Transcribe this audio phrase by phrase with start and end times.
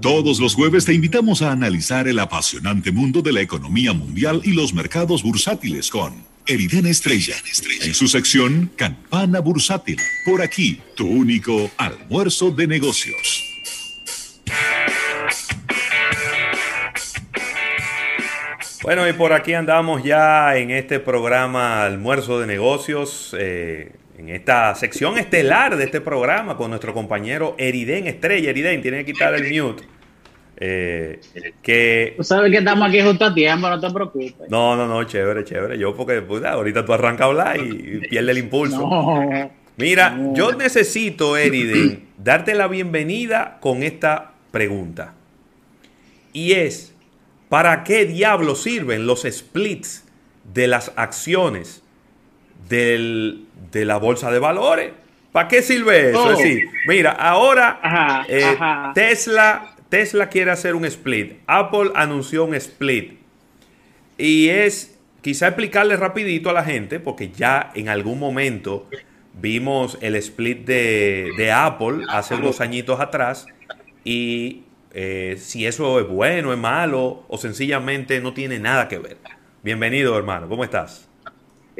[0.00, 4.52] Todos los jueves te invitamos a analizar el apasionante mundo de la economía mundial y
[4.52, 7.34] los mercados bursátiles con Eriden Estrella,
[7.82, 9.98] en su sección Campana Bursátil.
[10.24, 13.44] Por aquí, tu único almuerzo de negocios.
[18.82, 24.74] Bueno, y por aquí andamos ya en este programa Almuerzo de Negocios, eh, en esta
[24.74, 28.50] sección estelar de este programa con nuestro compañero Eriden Estrella.
[28.50, 29.84] Eriden, tiene que quitar el mute.
[30.56, 31.20] Eh,
[31.62, 32.14] que...
[32.16, 34.50] Tú sabes que estamos aquí junto a tiempo, no te preocupes.
[34.50, 35.78] No, no, no, chévere, chévere.
[35.78, 38.90] Yo porque pues, ahorita tú arrancas a hablar y, pierde el impulso.
[39.76, 45.14] Mira, yo necesito, Eriden, darte la bienvenida con esta pregunta.
[46.32, 46.92] Y es,
[47.48, 50.04] ¿para qué diablos sirven los splits
[50.52, 51.84] de las acciones
[52.68, 54.92] del, de la bolsa de valores?
[55.32, 56.30] ¿Para qué sirve eso?
[56.30, 56.38] Es oh.
[56.38, 58.56] decir, mira, ahora eh,
[58.94, 61.38] Tesla Tesla quiere hacer un split.
[61.46, 63.18] Apple anunció un split.
[64.18, 68.88] Y es quizá explicarle rapidito a la gente, porque ya en algún momento
[69.34, 73.46] vimos el split de, Apple hace unos añitos atrás.
[74.04, 79.16] Y eh, si eso es bueno, es malo, o sencillamente no tiene nada que ver.
[79.62, 80.48] Bienvenido, hermano.
[80.48, 81.08] ¿Cómo estás?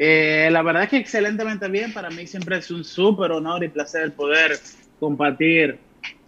[0.01, 1.91] Eh, la verdad es que excelentemente bien.
[1.91, 4.57] Para mí siempre es un súper honor y placer poder
[4.97, 5.77] compartir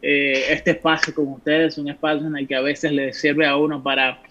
[0.02, 3.55] eh, este espacio con ustedes, un espacio en el que a veces le sirve a
[3.55, 4.22] uno para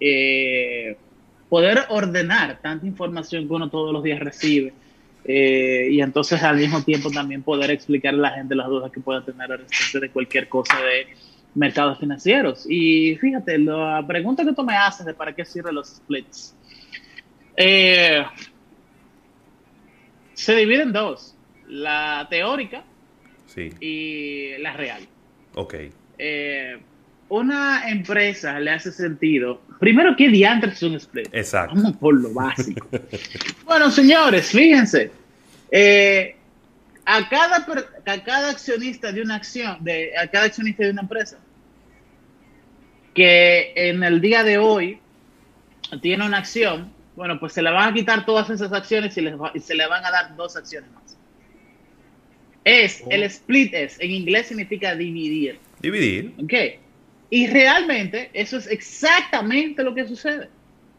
[0.00, 0.96] eh,
[1.48, 4.72] poder ordenar tanta información que uno todos los días recibe.
[5.24, 8.98] Eh, y entonces al mismo tiempo también poder explicarle a la gente las dudas que
[8.98, 11.06] pueda tener respecto de cualquier cosa de
[11.54, 12.66] mercados financieros.
[12.68, 16.56] Y fíjate, la pregunta que tú me haces de para qué sirven los splits.
[20.40, 21.36] Se divide en dos.
[21.68, 22.84] La teórica,
[23.80, 25.06] y la real.
[25.54, 25.74] Ok.
[26.18, 26.78] Eh,
[27.28, 29.62] una empresa le hace sentido.
[29.78, 31.28] Primero, ¿qué diantres es un split?
[31.32, 31.74] Exacto.
[31.76, 32.88] Vamos por lo básico.
[33.64, 35.10] bueno, señores, fíjense.
[35.70, 36.36] Eh,
[37.04, 37.66] a, cada,
[38.06, 41.38] a cada accionista de una acción, de, a cada accionista de una empresa,
[43.14, 44.98] que en el día de hoy
[46.02, 49.20] tiene una acción, bueno, pues se le van a quitar todas esas acciones y,
[49.52, 51.18] y se le van a dar dos acciones más.
[52.64, 55.58] Es, el split es, en inglés significa dividir.
[55.82, 56.32] Dividir.
[56.42, 56.80] Ok.
[57.28, 60.48] Y realmente eso es exactamente lo que sucede.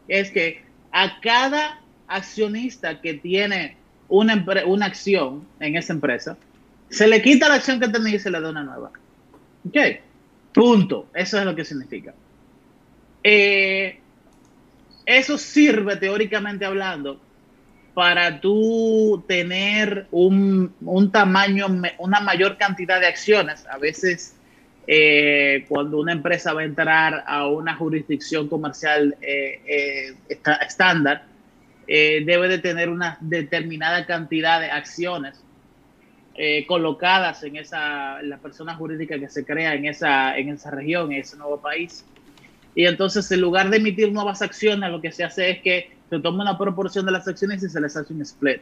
[0.08, 0.62] Es que
[0.92, 3.76] a cada accionista que tiene
[4.08, 6.38] una, una acción en esa empresa,
[6.90, 8.92] se le quita la acción que tenía y se le da una nueva.
[9.68, 9.78] Ok.
[10.54, 11.08] Punto.
[11.16, 12.14] Eso es lo que significa.
[13.24, 14.01] Eh,
[15.06, 17.20] eso sirve teóricamente hablando
[17.94, 20.74] para tú tener un,
[21.12, 21.68] tamaño,
[21.98, 23.66] una mayor cantidad de acciones.
[23.68, 24.36] A veces
[24.88, 29.62] eh, cuando una empresa va a entrar a una jurisdicción comercial eh,
[30.30, 31.26] eh, estándar,
[31.88, 35.44] debe de tener una determinada cantidad de acciones
[36.66, 41.20] colocadas en esa la persona jurídica que se crea en esa, en esa región, en
[41.20, 42.06] ese nuevo país.
[42.76, 46.20] Y entonces, en lugar de emitir nuevas acciones, lo que se hace es que se
[46.20, 48.62] toma una proporción de las acciones y se les hace un split.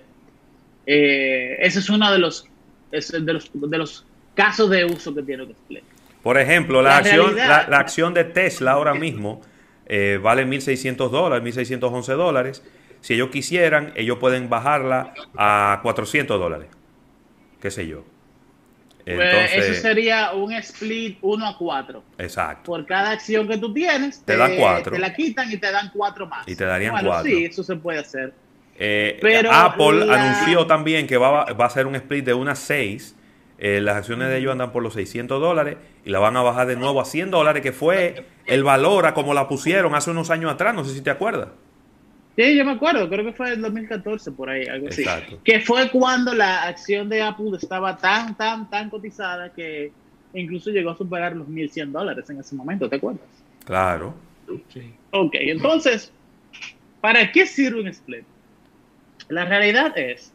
[0.86, 2.48] Eh, ese es uno de los,
[2.92, 5.84] de los, de los casos de uso que tiene un split.
[6.24, 9.42] Por ejemplo, la, acción, la, acción de Tesla ahora mismo
[9.86, 12.64] eh, vale 1.600 dólares, 1.611 dólares.
[13.02, 16.68] Si ellos quisieran, ellos pueden bajarla a 400 dólares.
[17.62, 18.04] ¿Qué sé yo?
[19.16, 22.04] Pues, eso sería un split 1 a 4.
[22.18, 22.72] Exacto.
[22.72, 24.94] Por cada acción que tú tienes, te, dan 4.
[24.94, 26.48] Te la quitan y te dan 4 más.
[26.48, 27.24] Y te darían 4.
[27.24, 28.34] Sí, eso se puede hacer.
[28.78, 32.56] Eh, Pero Apple anunció también que va, va, a ser un split de 1 a
[32.56, 33.16] 6.
[33.62, 36.66] Eh, las acciones de ellos andan por los 600 dólares y la van a bajar
[36.66, 40.30] de nuevo a 100 dólares, que fue el valor a como la pusieron hace unos
[40.30, 40.74] años atrás.
[40.74, 41.50] No sé si te acuerdas.
[42.40, 45.04] Sí, yo me acuerdo, creo que fue en 2014 por ahí, algo así.
[45.44, 49.92] Que fue cuando la acción de Apple estaba tan, tan, tan cotizada que
[50.34, 53.28] incluso llegó a superar los 1.100 dólares en ese momento, ¿te acuerdas?
[53.66, 54.16] Claro.
[54.70, 54.94] Sí.
[55.12, 56.14] Ok, entonces,
[57.02, 58.24] ¿para qué sirve un split?
[59.28, 60.32] La realidad es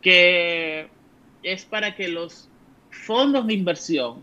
[0.00, 0.88] que
[1.42, 2.48] es para que los
[2.88, 4.22] fondos de inversión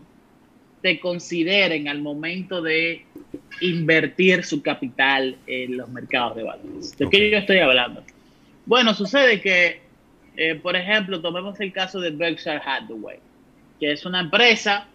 [0.82, 3.06] te consideren al momento de
[3.60, 6.96] invertir su capital en los mercados de valores.
[6.96, 8.02] ¿De qué yo estoy hablando?
[8.66, 9.80] Bueno, sucede que,
[10.36, 13.18] eh, por ejemplo, tomemos el caso de Berkshire Hathaway,
[13.78, 14.88] que es una empresa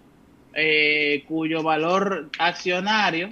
[0.53, 3.29] eh, cuyo valor accionario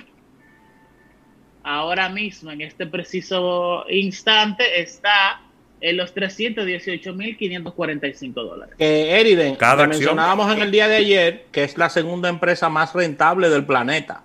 [1.64, 5.42] ahora mismo, en este preciso instante, está
[5.82, 8.76] en los 318.545 dólares.
[8.78, 12.94] Que Eriden, Cada mencionábamos en el día de ayer que es la segunda empresa más
[12.94, 14.22] rentable del planeta.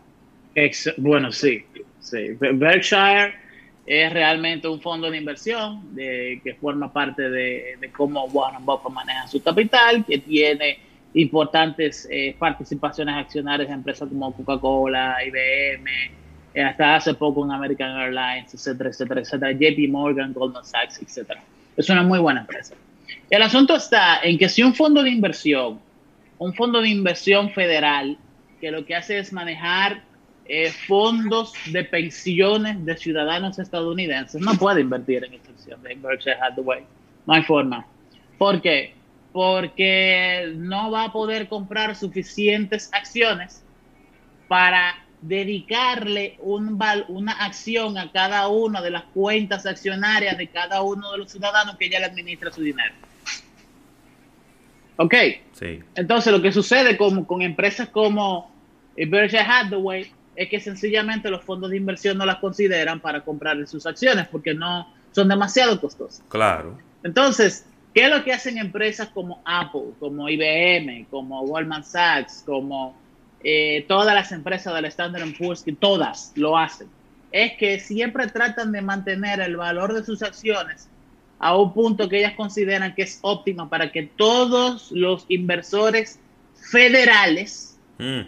[0.99, 1.65] Bueno, sí,
[2.01, 2.37] sí.
[2.41, 3.35] Berkshire
[3.87, 9.27] es realmente un fondo de inversión de, que forma parte de, cómo Warren Buffett maneja
[9.27, 10.79] su capital, que tiene
[11.15, 15.91] importantes eh, participaciones accionarias en empresas como Coca-Cola, IBM,
[16.55, 21.43] eh, hasta hace poco en American Airlines, etcétera, etcétera, etcétera, JP Morgan, Goldman Sachs, etcétera.
[21.77, 22.75] Es una muy buena empresa.
[23.29, 25.81] El asunto está en que si un fondo de inversión,
[26.39, 28.19] un fondo de inversión federal,
[28.61, 30.03] que lo que hace es manejar
[30.55, 36.37] eh, fondos de pensiones de ciudadanos estadounidenses, no puede invertir en esta acción de Berkshire
[36.39, 36.85] Hathaway.
[37.27, 37.87] No hay forma.
[38.37, 38.95] ¿Por qué?
[39.33, 43.65] Porque no va a poder comprar suficientes acciones
[44.47, 46.79] para dedicarle un
[47.09, 51.79] una acción a cada una de las cuentas accionarias de cada uno de los ciudadanos
[51.79, 52.93] que ella le administra su dinero.
[54.97, 55.15] ¿Ok?
[55.53, 55.81] Sí.
[55.95, 58.53] Entonces lo que sucede con, con empresas como
[58.95, 63.87] Berkshire Hathaway es que sencillamente los fondos de inversión no las consideran para comprar sus
[63.87, 66.23] acciones porque no son demasiado costosas.
[66.29, 66.79] Claro.
[67.03, 72.97] Entonces, ¿qué es lo que hacen empresas como Apple, como IBM, como Goldman Sachs, como
[73.45, 76.89] eh, todas las empresas del Standard Poor's, que todas lo hacen,
[77.31, 80.89] es que siempre tratan de mantener el valor de sus acciones
[81.39, 86.21] a un punto que ellas consideran que es óptimo para que todos los inversores
[86.55, 88.21] federales mm.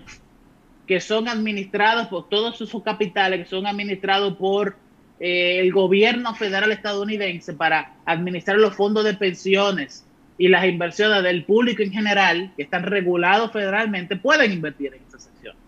[0.87, 4.77] Que son administrados por todos sus capitales, que son administrados por
[5.21, 10.05] eh, el gobierno federal estadounidense para administrar los fondos de pensiones
[10.37, 15.29] y las inversiones del público en general, que están regulados federalmente, pueden invertir en esas
[15.29, 15.61] acciones.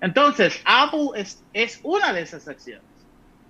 [0.00, 2.84] Entonces, Apple es, es una de esas acciones,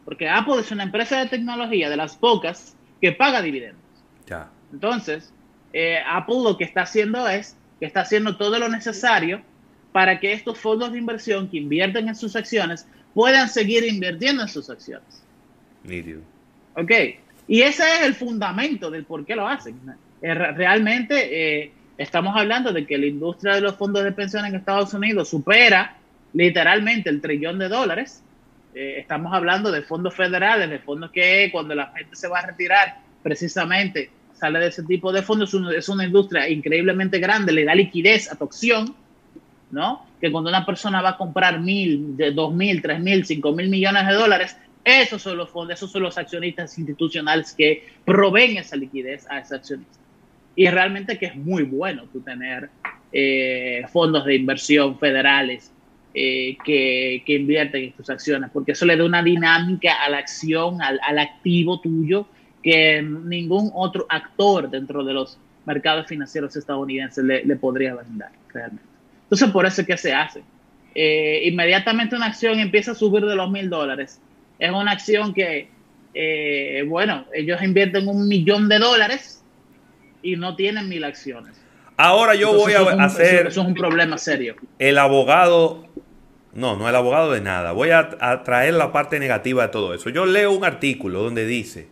[0.05, 3.83] porque Apple es una empresa de tecnología de las pocas que paga dividendos.
[4.27, 4.51] Ya.
[4.73, 5.33] Entonces,
[5.73, 9.43] eh, Apple lo que está haciendo es que está haciendo todo lo necesario
[9.95, 14.49] para que estos fondos de inversión que invierten en sus acciones puedan seguir invirtiendo en
[14.49, 15.23] sus acciones.
[16.75, 16.91] Ok,
[17.47, 19.79] y ese es el fundamento del por qué lo hacen.
[20.21, 24.93] Realmente eh, estamos hablando de que la industria de los fondos de pensión en Estados
[24.95, 25.97] Unidos supera
[26.33, 28.21] literalmente el trillón de dólares.
[28.75, 32.47] Eh, estamos hablando de fondos federales, de fondos que cuando la gente se va a
[32.47, 35.55] retirar, precisamente sale de ese tipo de fondos.
[35.77, 38.97] Es una, industria increíblemente grande, le da liquidez a tu opción,
[39.71, 40.07] ¿no?
[40.21, 43.69] Que cuando una persona va a comprar mil, de dos mil, tres mil, cinco mil
[43.69, 48.77] millones de dólares, esos son los fondos, esos son los accionistas institucionales que proveen esa
[48.77, 49.99] liquidez a ese accionista.
[50.57, 52.71] Y realmente que es muy bueno tú tener
[53.13, 55.73] eh, fondos de inversión federales
[56.17, 60.19] eh, que, que, invierten en tus acciones, porque eso le da una dinámica a la
[60.19, 62.29] acción, al, activo tuyo,
[62.63, 68.94] que ningún otro actor dentro de los mercados financieros estadounidenses le, podría brindar realmente.
[69.35, 70.43] Entonces, por eso es que se hace.
[70.95, 74.21] Eh, inmediatamente una acción empieza a subir de los mil dólares
[74.59, 75.69] es una acción que,
[76.15, 79.43] eh, bueno, ellos invierten un millón de dólares
[80.23, 81.61] y no tienen mil acciones.
[81.97, 83.49] Ahora yo voy a hacer...
[83.49, 84.57] Eso, es un problema serio.
[84.79, 85.87] El abogado...
[86.53, 87.73] No, no el abogado de nada.
[87.73, 90.11] Voy a, traer la parte negativa de todo eso.
[90.11, 91.89] Yo leo un artículo donde dice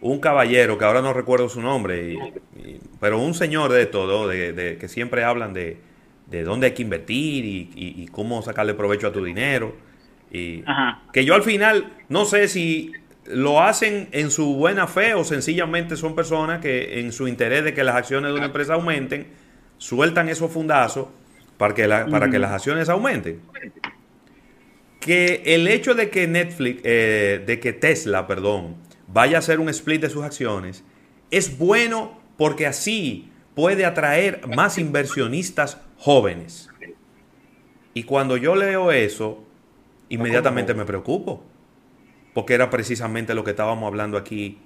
[0.00, 2.16] un caballero, que ahora no recuerdo su nombre,
[3.00, 5.78] pero un señor de todo, de, que siempre hablan de,
[6.30, 9.76] dónde hay que invertir y, cómo sacarle provecho a tu dinero.
[10.30, 10.64] Y
[11.12, 12.92] que yo al final no sé si
[13.26, 17.74] lo hacen en su buena fe o sencillamente son personas que en su interés de
[17.74, 19.26] que las acciones de una empresa aumenten,
[19.78, 21.08] sueltan esos fundazos
[21.56, 23.40] para que, para que las acciones aumenten.
[25.00, 29.68] Que el hecho de que Netflix, eh, de que Tesla, perdón, vaya a hacer un
[29.68, 30.84] split de sus acciones,
[31.30, 36.70] es bueno porque así puede atraer más inversionistas jóvenes.
[37.94, 39.42] Y cuando yo leo eso,
[40.08, 41.42] inmediatamente me preocupo.
[42.34, 44.58] Porque era precisamente lo que estábamos hablando aquí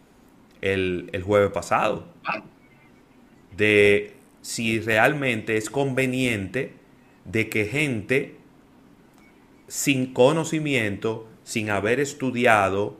[0.60, 2.06] el, el jueves pasado.
[3.56, 6.74] De si realmente es conveniente
[7.24, 8.36] de que gente
[9.68, 12.96] sin conocimiento, sin haber estudiado,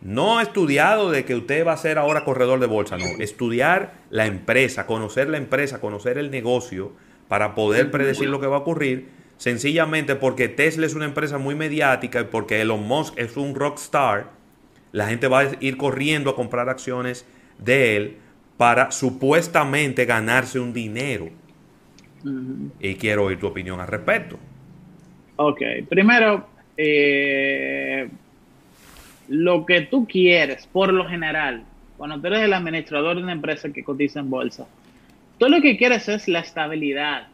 [0.00, 4.26] no estudiado de que usted va a ser ahora corredor de bolsa, no, estudiar la
[4.26, 6.92] empresa, conocer la empresa, conocer el negocio
[7.32, 9.08] para poder predecir lo que va a ocurrir,
[9.38, 14.32] sencillamente porque Tesla es una empresa muy mediática y porque Elon Musk es un rockstar,
[14.92, 18.16] la gente va a ir corriendo a comprar acciones de él
[18.58, 21.30] para supuestamente ganarse un dinero.
[22.78, 24.38] Y quiero oír tu opinión al respecto.
[25.36, 26.46] Ok, primero,
[26.76, 28.10] eh,
[29.28, 31.64] lo que tú quieres, por lo general,
[31.96, 34.66] cuando tú eres el administrador de una empresa que cotiza en bolsa,
[35.42, 37.26] tú lo que quieres es la estabilidad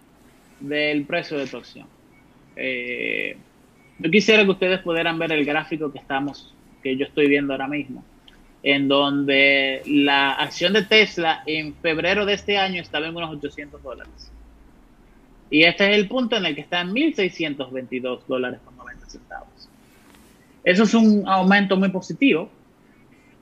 [0.61, 1.87] del precio de tu acción.
[2.57, 3.37] Eh,
[3.99, 7.69] yo quisiera que ustedes pudieran ver el gráfico que estamos, que yo estoy viendo ahora
[7.69, 8.03] mismo,
[8.62, 13.83] en donde la acción de Tesla en febrero de este año estaba en unos 800
[13.83, 14.33] dólares.
[15.50, 19.69] Y este es el punto en el que está en 1.622 dólares con 90 centavos.
[20.65, 22.49] Eso es un aumento muy positivo,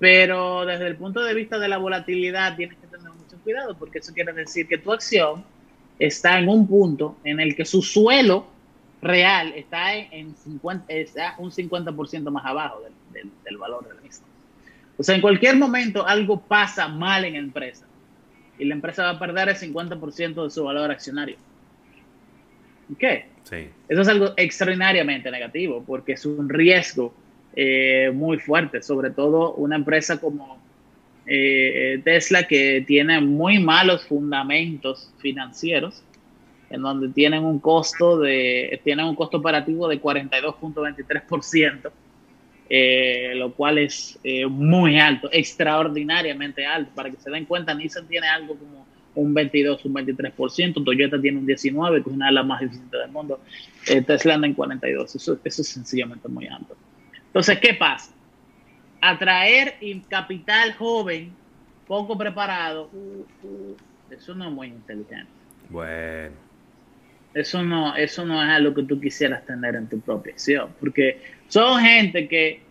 [0.00, 2.85] pero desde el punto de vista de la volatilidad tienes que
[3.46, 5.44] cuidado porque eso quiere decir que tu acción
[6.00, 8.44] está en un punto en el que su suelo
[9.00, 10.86] real está en 50,
[11.38, 14.26] un 50% más abajo del, del, valor del mismo.
[14.98, 17.86] O sea, en cualquier momento algo pasa mal en la empresa
[18.58, 21.36] y la empresa va a perder el 50% de su valor accionario.
[22.98, 23.26] ¿Qué?
[23.44, 23.68] Sí.
[23.88, 27.14] Eso es algo extraordinariamente negativo porque es un riesgo
[27.54, 30.65] eh, muy fuerte, sobre todo una empresa como
[31.26, 36.02] eh, Tesla que tiene muy malos fundamentos financieros,
[36.70, 41.90] en donde tienen un costo de tienen un costo operativo de 42.23%,
[42.68, 44.18] eh, lo cual es
[44.48, 46.90] muy alto, extraordinariamente alto.
[46.94, 51.38] Para que se den cuenta, Nissan tiene algo como un 22, un 23%, Toyota tiene
[51.38, 53.40] un 19, que es una de las más eficientes del mundo,
[54.06, 56.76] Tesla anda en 42, eso, eso es sencillamente muy alto.
[57.26, 58.15] Entonces, ¿qué pasa?
[59.00, 59.76] Atraer
[60.08, 61.32] capital joven,
[61.86, 62.90] poco preparado,
[64.10, 65.30] eso no es muy inteligente.
[65.68, 66.46] Bueno.
[67.34, 71.20] Eso no, eso no es algo que tú quisieras tener en tu propia acción, porque
[71.48, 72.62] son gente que,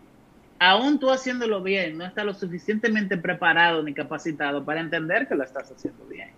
[0.57, 5.43] aún tú haciéndolo bien, no está lo suficientemente preparado ni capacitado para entender que lo
[5.43, 6.29] estás haciendo bien.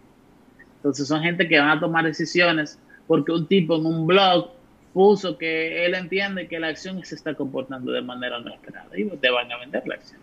[0.75, 2.77] Entonces son gente que van a tomar decisiones
[3.07, 4.51] porque un tipo en un blog
[4.97, 9.05] puso que él entiende que la acción se está comportando de manera no esperada y
[9.05, 10.19] te van a vender la acción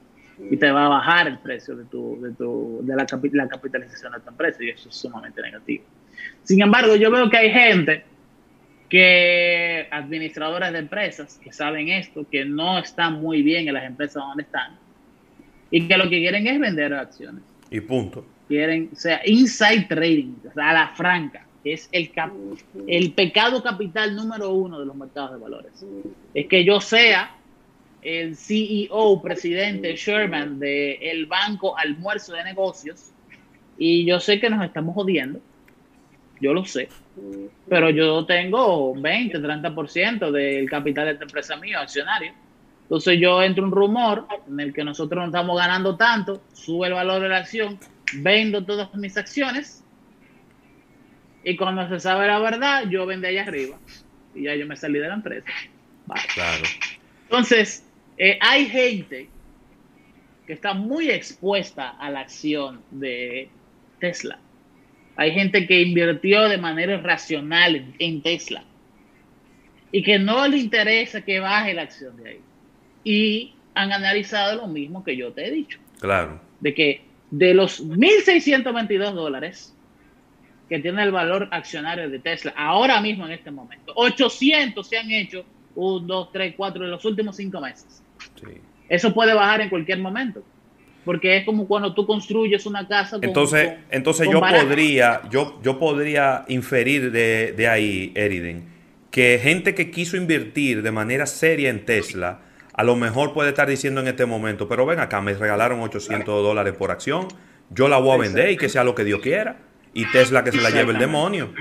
[0.51, 4.15] y te va a bajar el precio de tu de tu de la, la capitalización
[4.15, 5.85] de tu empresa y eso es sumamente negativo.
[6.43, 8.03] Sin embargo, yo veo que hay gente
[8.89, 14.25] que administradores de empresas que saben esto, que no están muy bien en las empresas
[14.25, 14.77] donde están
[15.71, 17.45] y que lo que quieren es vender acciones.
[17.71, 18.27] Y punto.
[18.49, 22.11] Quieren, o sea, inside trading, a la franca es el,
[22.87, 25.73] el pecado capital número uno de los mercados de valores.
[26.35, 27.37] Es que yo sea
[28.03, 33.11] el CEO, presidente, Sherman del el banco Almuerzo de Negocios
[33.79, 35.41] y yo sé que nos estamos jodiendo,
[36.41, 36.89] yo lo sé,
[37.69, 42.33] pero yo tengo 20, 30% del capital de esta empresa mío, accionario.
[42.83, 46.93] Entonces yo entro un rumor en el que nosotros no estamos ganando tanto, sube el
[46.93, 47.79] valor de la acción,
[48.17, 49.84] vendo todas mis acciones
[51.45, 53.79] y cuando se sabe la verdad, yo vendí allá arriba.
[54.35, 55.47] Y ya yo me salí de la empresa.
[56.35, 56.65] Claro.
[57.25, 57.87] Entonces,
[58.17, 59.29] eh, hay gente
[60.47, 63.49] que está muy expuesta a la acción de
[64.01, 64.39] Tesla.
[65.17, 68.65] Hay gente que invirtió de manera racional en, Tesla
[69.93, 72.41] y que no le interesa que baje la acción de ahí.
[73.05, 75.79] Y han analizado lo mismo que yo te he dicho.
[76.01, 76.41] Claro.
[76.61, 79.75] De que de los 1.622 dólares,
[80.75, 83.93] que tiene el valor accionario de Tesla ahora mismo en este momento.
[83.95, 85.45] 800 se han hecho,
[85.77, 88.03] 1, 2, 3, 4 en los últimos cinco meses.
[88.89, 90.43] Eso puede bajar en cualquier momento.
[91.05, 93.19] Porque es como cuando tú construyes una casa.
[93.23, 98.65] entonces, entonces yo podría, yo, yo podría inferir de, de ahí, Eriden,
[99.13, 102.41] que gente que quiso invertir de manera seria en Tesla,
[102.73, 106.43] a lo mejor puede estar diciendo en este momento, pero ven acá, me regalaron 800
[106.43, 107.29] dólares por acción,
[107.71, 109.59] yo la voy a vender y que sea lo que Dios quiera
[109.95, 111.53] y Tesla que se la lleve el demonio.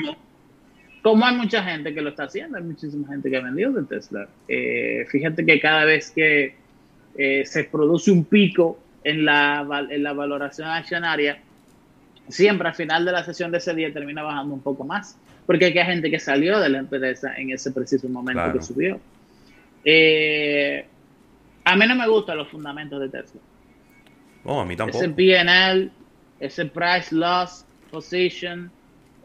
[1.01, 3.83] Como hay mucha gente que lo está haciendo, hay muchísima gente que ha vendido de
[3.83, 4.27] Tesla.
[4.47, 6.55] Eh, fíjate que cada vez que
[7.15, 11.39] eh, se produce un pico en la, en la valoración accionaria,
[12.29, 15.65] siempre al final de la sesión de ese día termina bajando un poco más, porque
[15.65, 18.99] hay gente que salió de la empresa en ese preciso momento que subió.
[19.83, 20.85] Eh,
[21.65, 23.41] a mí no me gustan los fundamentos de Tesla.
[24.45, 25.03] Oh, a mí tampoco.
[25.03, 25.91] Ese PNL,
[26.39, 28.71] ese price loss, position.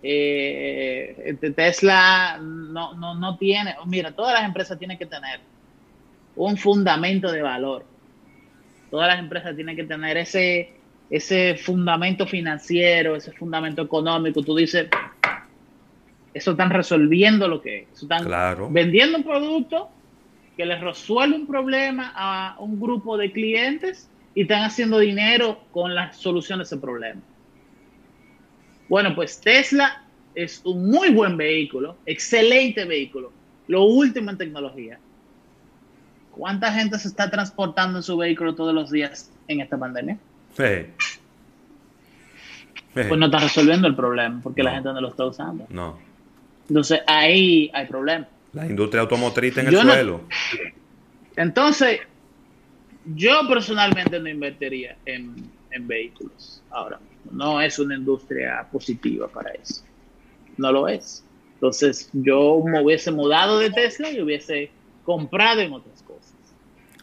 [0.01, 5.41] Eh, Tesla no, no, no tiene, mira, todas las empresas tienen que tener
[6.37, 7.85] un fundamento de valor.
[8.91, 10.73] Todas las empresas tienen que tener ese,
[11.11, 14.43] ese fundamento financiero, ese fundamento económico.
[14.43, 14.89] Tú dices,
[16.33, 18.03] eso están resolviendo lo que es.
[18.03, 18.29] Están
[18.73, 19.91] vendiendo un producto
[20.57, 25.95] que les resuelve un problema a un grupo de clientes y están haciendo dinero con
[25.95, 27.21] la solución de ese problema.
[28.89, 30.05] Bueno, pues Tesla
[30.35, 33.33] es un muy buen vehículo, excelente vehículo,
[33.67, 34.99] lo último en tecnología,
[36.39, 40.17] ¿Cuánta gente se está transportando en su vehículo todos los días en esta pandemia?
[40.57, 40.87] Sí.
[42.95, 45.67] Pues no está resolviendo el problema porque la gente no lo está usando.
[45.69, 45.99] No.
[46.69, 48.29] Entonces ahí hay problema.
[48.53, 50.21] La industria automotriz en el suelo.
[51.35, 52.01] Entonces,
[53.17, 55.35] yo personalmente no invertiría en,
[55.73, 59.85] en vehículos ahora No es una industria positiva para eso.
[60.57, 61.25] No lo es.
[61.55, 64.71] Entonces, yo me hubiese mudado de Tesla y hubiese
[65.05, 66.35] comprado en otras cosas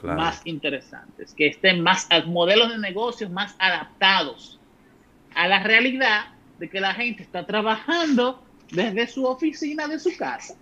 [0.04, 4.60] más interesantes, que estén más modelos de negocios más adaptados
[5.34, 6.26] a la realidad
[6.60, 8.42] de que la gente está trabajando
[8.72, 10.56] desde su oficina, de su casa.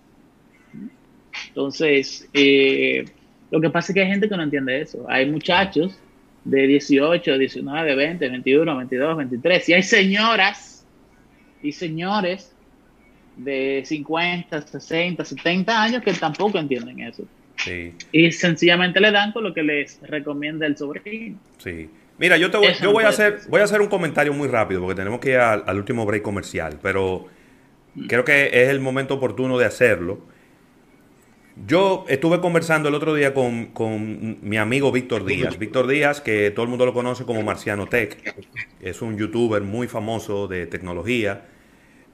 [1.50, 3.05] Entonces, eh,
[3.51, 5.05] lo que pasa es que hay gente que no entiende eso.
[5.08, 6.00] Hay muchachos
[6.43, 10.85] de 18, 19, 20, 21, 22, 23, y hay señoras
[11.62, 12.53] y señores
[13.38, 17.23] de 50, 60, 70 años que tampoco entienden eso.
[18.12, 21.38] Y sencillamente le dan con lo que les recomienda el sobrino.
[21.57, 21.89] Sí.
[22.17, 24.81] Mira, yo, te voy, yo voy, a hacer, voy a hacer un comentario muy rápido
[24.81, 27.25] porque tenemos que ir al, último break comercial, pero
[27.95, 28.07] mm.
[28.07, 30.21] creo que es el momento oportuno de hacerlo.
[31.55, 35.60] Yo estuve conversando el otro día con, con, mi amigo Víctor Díaz.
[35.60, 38.17] Víctor Díaz, que todo el mundo lo conoce como Marciano Tech,
[38.81, 41.45] es un youtuber muy famoso de tecnología.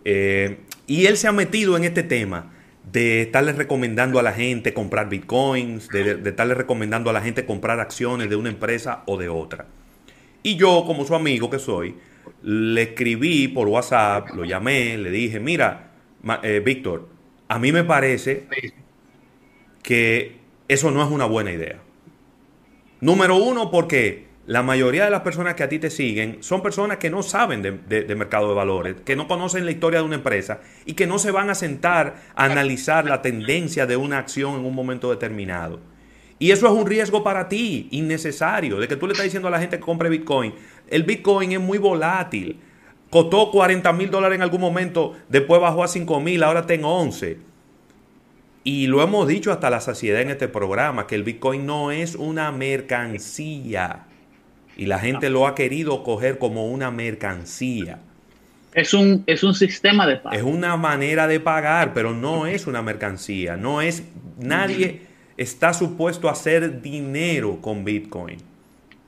[0.03, 2.51] Eh, y él se ha metido en este tema
[2.91, 7.79] de estarle recomendando a la gente comprar bitcoins, de, estarle recomendando a la gente comprar
[7.79, 9.67] acciones de una empresa o de otra.
[10.43, 11.95] Y yo, como su amigo que soy,
[12.43, 15.91] le escribí por WhatsApp, lo llamé, le dije, mira,
[16.43, 17.07] eh, Víctor,
[17.47, 18.47] a mí me parece
[19.81, 21.79] que eso no es una buena idea.
[23.01, 26.97] Número uno, porque la mayoría de las personas que a ti te siguen son personas
[26.97, 30.61] que no saben de, mercado de valores, que no conocen la historia de una empresa
[30.87, 34.65] y que no se van a sentar a analizar la tendencia de una acción en
[34.65, 35.79] un momento determinado.
[36.39, 39.51] Y eso es un riesgo para ti, innecesario, de que tú le estás diciendo a
[39.51, 40.55] la gente que compre Bitcoin.
[40.87, 42.59] El Bitcoin es muy volátil.
[43.11, 47.48] Costó 40 mil dólares en algún momento, después bajó a 5 mil, ahora tengo 11.
[48.63, 52.15] Y lo hemos dicho hasta la saciedad en este programa, que el Bitcoin no es
[52.15, 54.05] una mercancía.
[54.75, 57.99] Y la gente lo ha querido coger como una mercancía.
[58.73, 60.35] Es un, es un sistema de pago.
[60.35, 63.57] Es una manera de pagar, pero no es una mercancía.
[63.57, 64.03] No es.
[64.37, 65.01] Nadie
[65.37, 68.37] está supuesto a hacer dinero con Bitcoin.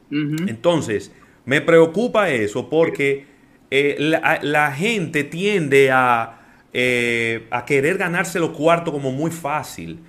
[0.10, 1.12] Entonces,
[1.45, 3.25] me preocupa eso porque
[3.69, 6.40] eh, la, gente tiende a,
[6.73, 9.99] eh, a querer ganarse los cuartos como muy fácil.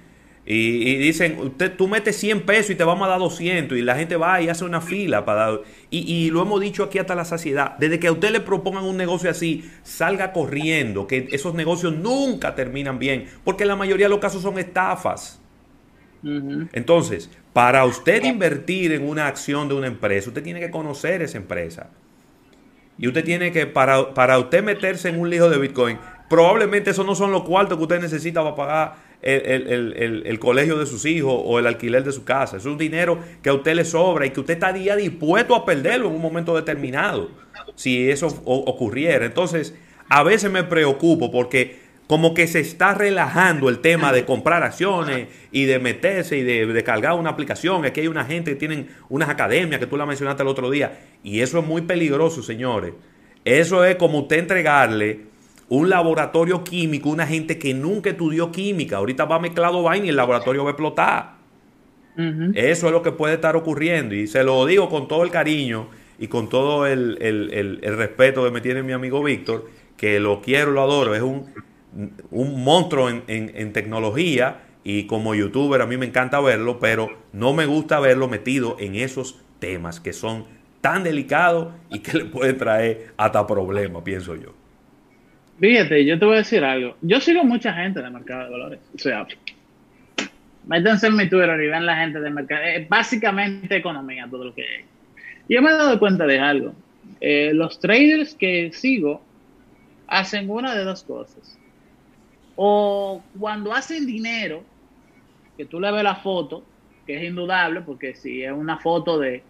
[0.44, 3.94] Y, dicen, usted, tú metes 100 pesos y te vamos a dar 200 y la
[3.94, 5.60] gente va y hace una fila para dar...
[5.88, 8.82] Y, y, lo hemos dicho aquí hasta la saciedad, desde que a usted le propongan
[8.84, 14.10] un negocio así, salga corriendo, que esos negocios nunca terminan bien, porque la mayoría de
[14.10, 15.40] los casos son estafas.
[16.72, 21.36] Entonces, para usted invertir en una acción de una empresa, usted tiene que conocer esa
[21.38, 21.90] empresa.
[22.98, 25.98] Y usted tiene que, para, para usted meterse en un lijo de Bitcoin,
[26.32, 31.04] probablemente esos no son los cuartos que usted necesita para pagar el, colegio de sus
[31.04, 32.56] hijos o el alquiler de su casa.
[32.56, 36.08] Es un dinero que a usted le sobra y que usted estaría dispuesto a perderlo
[36.08, 37.28] en un momento determinado,
[37.74, 39.26] si eso ocurriera.
[39.26, 39.74] Entonces,
[40.08, 45.28] a veces me preocupo porque como que se está relajando el tema de comprar acciones
[45.50, 47.84] y de meterse y de, cargar una aplicación.
[47.84, 50.98] Aquí hay una gente que tienen unas academias que tú la mencionaste el otro día.
[51.22, 52.94] Y eso es muy peligroso, señores.
[53.44, 55.31] Eso es como usted entregarle
[55.80, 58.98] un laboratorio químico una gente que nunca estudió química.
[58.98, 61.42] Ahorita va mezclado vaina y el laboratorio va a explotar.
[62.54, 64.14] Eso es lo que puede estar ocurriendo.
[64.14, 68.50] Y se lo digo con todo el cariño y con todo el, el respeto que
[68.50, 71.14] me tiene mi amigo Víctor, que lo quiero, lo adoro.
[71.14, 71.46] Es un
[72.30, 77.66] un monstruo en, tecnología y como youtuber a mí me encanta verlo, pero no me
[77.66, 80.44] gusta verlo metido en esos temas que son
[80.80, 84.54] tan delicados y que le pueden traer hasta problemas, pienso yo.
[85.62, 86.96] Fíjate, yo te voy a decir algo.
[87.02, 88.80] Yo sigo mucha gente en el mercado de valores.
[88.96, 89.24] O sea,
[90.66, 92.64] métanse en mi Twitter y vean la gente del mercado.
[92.64, 94.84] Es básicamente economía, todo lo que hay.
[95.48, 96.74] Yo me he dado cuenta de algo.
[97.20, 99.22] Eh, los traders que sigo
[100.08, 101.56] hacen una de dos cosas
[102.56, 104.62] o cuando hacen dinero,
[105.56, 106.64] que tú le ves la foto,
[107.06, 109.42] que es indudable, porque si es una foto de,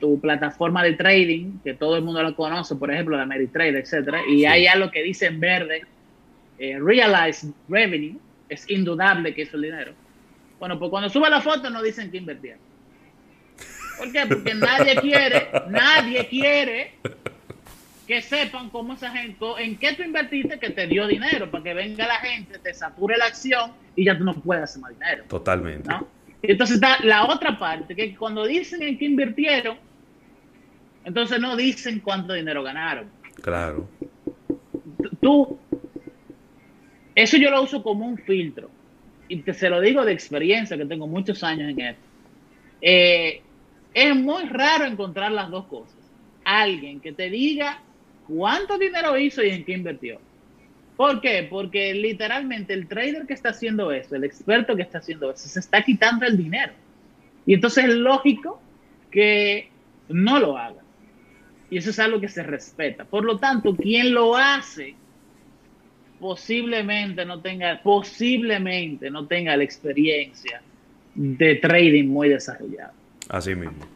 [0.00, 4.22] tu plataforma de trading, que todo el mundo lo conoce, por ejemplo, de Ameritrade, etcétera,
[4.28, 5.82] y hay algo que dice en verde,
[6.58, 9.92] eh, realized revenue, es indudable que es el dinero.
[10.58, 12.60] Bueno, pues cuando sube la foto no dicen que invirtieron.
[13.98, 14.26] ¿Por qué?
[14.26, 16.92] Porque nadie quiere, nadie quiere
[18.06, 21.74] que sepan cómo esa gente, en qué tú invertiste que te dio dinero, para que
[21.74, 25.24] venga la gente, te sature la acción y ya tú no puedes hacer más dinero.
[25.28, 25.90] Totalmente.
[26.42, 29.76] Entonces está la otra parte, que cuando dicen en qué invirtieron,
[31.04, 33.08] entonces no dicen cuánto dinero ganaron.
[33.40, 33.88] Claro.
[35.20, 35.58] Tú,
[37.14, 38.70] eso yo lo uso como un filtro.
[39.28, 42.02] Y te se lo digo de experiencia, que tengo muchos años en esto.
[42.80, 43.42] Eh,
[43.92, 45.96] es muy raro encontrar las dos cosas.
[46.44, 47.82] Alguien que te diga
[48.26, 50.20] cuánto dinero hizo y en qué invirtió.
[50.98, 51.46] ¿Por qué?
[51.48, 55.60] Porque literalmente el trader que está haciendo eso, el experto que está haciendo eso, se
[55.60, 56.72] está quitando el dinero.
[57.46, 58.60] Y entonces es lógico
[59.08, 59.68] que
[60.08, 60.82] no lo haga.
[61.70, 63.04] Y eso es algo que se respeta.
[63.04, 64.96] Por lo tanto, quien lo hace
[66.18, 70.60] posiblemente no tenga, posiblemente no tenga la experiencia
[71.14, 72.92] de trading muy desarrollada.
[73.28, 73.86] Así mismo.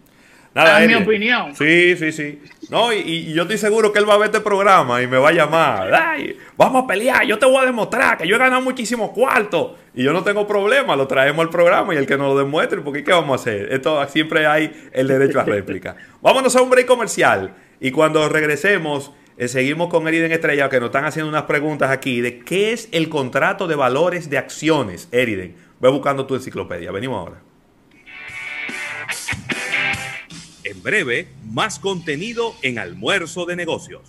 [0.54, 1.54] Nada, mi opinión.
[1.56, 2.42] Sí, sí, sí.
[2.68, 5.30] No, y, yo estoy seguro que él va a ver este programa y me va
[5.30, 5.94] a llamar.
[5.94, 9.72] Ay, vamos a pelear, yo te voy a demostrar que yo he ganado muchísimos cuartos.
[9.94, 12.80] Y yo no tengo problema, lo traemos al programa y el que nos lo demuestre,
[12.80, 13.72] porque ¿qué vamos a hacer?
[13.72, 15.96] Esto siempre hay el derecho a réplica.
[16.20, 20.88] Vámonos a un break comercial y cuando regresemos, eh, seguimos con Eriden Estrella, que nos
[20.88, 25.54] están haciendo unas preguntas aquí de qué es el contrato de valores de acciones, Eriden.
[25.80, 26.92] Ve buscando tu enciclopedia.
[26.92, 27.51] Venimos ahora.
[30.82, 34.02] Breve, más contenido en Almuerzo de Negocios.